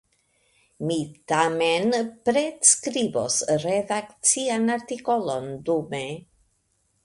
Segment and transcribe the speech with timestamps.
[0.91, 0.95] Mi
[1.31, 1.93] tamen
[2.31, 6.05] pretskribos redakcian artikolon dume.